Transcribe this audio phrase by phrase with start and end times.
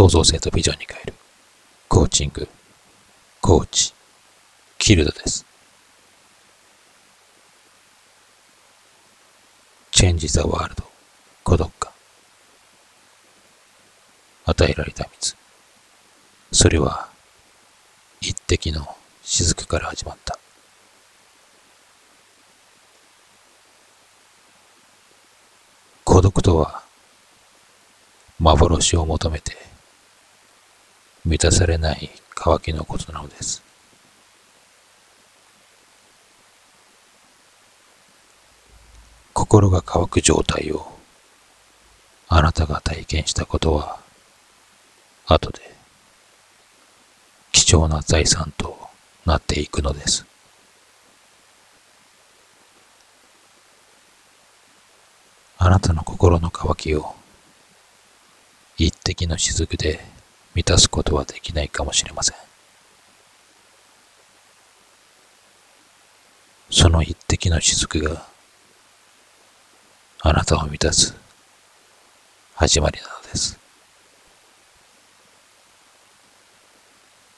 [0.00, 1.14] 創造性とビジョンに変える。
[1.86, 2.48] コーチング、
[3.42, 3.92] コーチ、
[4.78, 5.44] キルドです。
[9.90, 10.84] チェンジ・ザ・ワールド、
[11.44, 11.92] 孤独感。
[14.46, 15.36] 与えられた水。
[16.50, 17.10] それは、
[18.22, 20.38] 一滴の雫から始まった。
[26.04, 26.84] 孤独とは、
[28.38, 29.69] 幻を求めて、
[31.30, 33.62] 満たされない渇きのことなのです。
[39.32, 40.98] 心が乾く状態を
[42.26, 44.00] あなたが体験したことは
[45.24, 45.60] 後で
[47.52, 48.76] 貴重な財産と
[49.24, 50.26] なっていくのです。
[55.58, 57.14] あなたの心の渇きを
[58.78, 60.04] 一滴の雫で
[60.54, 62.36] 満たすことはできないかもしれません。
[66.70, 68.26] その一滴の雫が
[70.22, 71.16] あなたを満たす
[72.54, 73.58] 始まりなのです。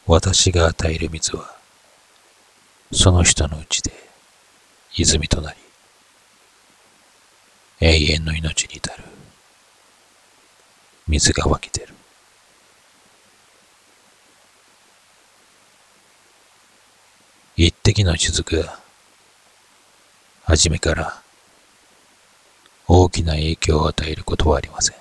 [0.07, 1.57] 私が与える水は
[2.93, 3.93] その人のうちで
[4.95, 5.59] 泉となり
[7.81, 9.03] 永遠の命に至る
[11.09, 11.95] 水が湧き出る
[17.93, 18.63] 一滴の雫。
[18.63, 18.79] が
[20.45, 21.21] 初めから
[22.89, 24.97] 大きな影響を与えることはありません。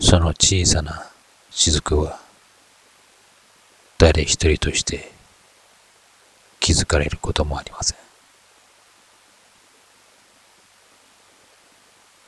[0.00, 1.06] その小さな
[1.50, 2.18] 雫は
[3.98, 5.12] 誰一人として
[6.58, 7.98] 気づかれることもありません。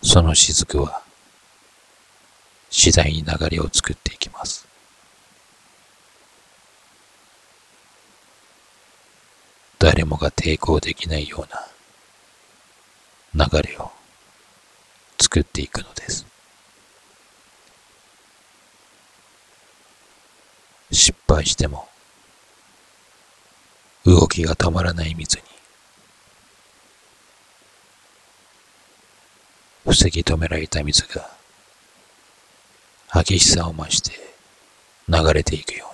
[0.03, 1.01] その雫は
[2.69, 4.64] 次第に流れを作っていきます。
[9.85, 13.91] 誰もが抵抗できないような流れを
[15.21, 16.25] 作っていくのです。
[20.91, 21.87] 失敗しても
[24.07, 25.43] 動きが止まらない水に
[29.85, 31.29] 防ぎ止められた水が
[33.13, 34.13] 激しさを増して
[35.11, 35.94] 流れていくよう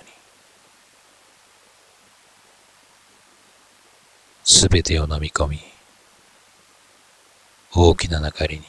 [4.53, 5.59] すべてを飲み込み
[7.73, 8.63] 大きな流れに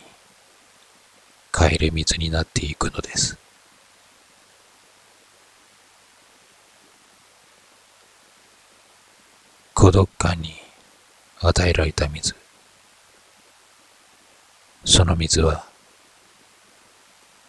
[1.53, 3.37] 帰る水になっていくのです。
[9.75, 10.55] 孤独感に
[11.41, 12.37] 与えられた水。
[14.85, 15.67] その水は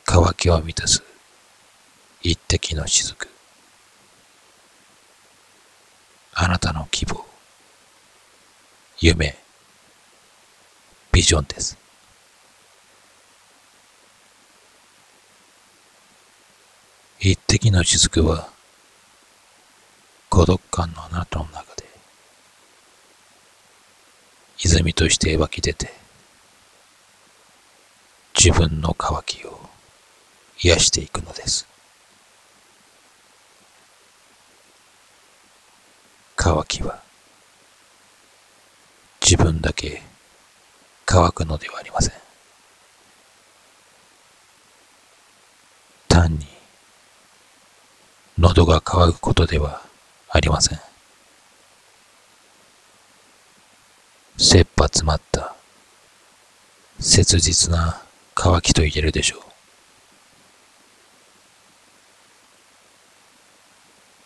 [0.05, 1.03] 乾きを満たす
[2.23, 3.27] 一滴の雫。
[6.33, 7.32] あなたの希望。
[9.05, 9.35] 夢
[11.11, 11.77] ビジョンです
[17.19, 18.47] 一滴の雫は
[20.29, 21.83] 孤独感のあなたの中で
[24.59, 25.91] 泉として湧き出て
[28.33, 29.59] 自分の渇きを
[30.61, 31.67] 癒していくのです。
[36.37, 37.03] 渇きは
[39.33, 40.03] 自分だけ
[41.07, 42.13] 乾くのではありません。
[46.07, 46.45] 単に
[48.37, 49.81] 喉が渇くことでは
[50.29, 50.79] ありません。
[54.37, 55.55] 切羽詰まった
[56.99, 58.03] 切実な
[58.35, 59.41] 乾きと言えるでしょう。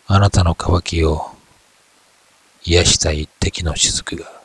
[0.07, 1.31] あなたの乾きを
[2.65, 4.36] 癒した一滴の雫が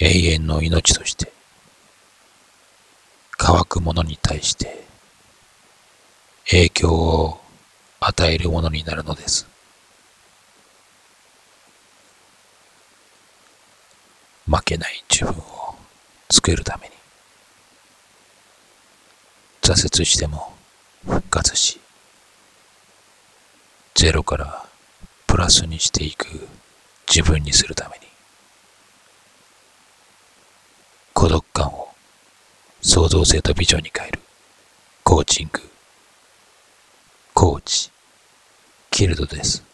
[0.00, 1.32] 永遠の命として
[3.36, 4.84] 乾くものに対して
[6.50, 7.40] 影響を
[8.00, 9.46] 与えるものになるのです。
[14.46, 15.76] 負けない自分を
[16.30, 16.94] 作るために
[19.60, 20.54] 挫折しても
[21.04, 21.78] 復活し、
[23.94, 24.64] ゼロから
[25.26, 26.48] プラスにしていく
[27.06, 28.07] 自分にするために、
[31.20, 31.88] 孤独感を
[32.80, 34.20] 創造性とビジョンに変える
[35.02, 35.60] コーチング、
[37.34, 37.90] コーチ、
[38.92, 39.64] キルドです。